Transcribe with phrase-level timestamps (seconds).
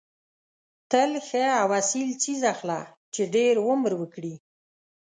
[0.91, 2.79] تل ښه او اصیل څیز اخله
[3.13, 4.35] چې ډېر عمر وکړي.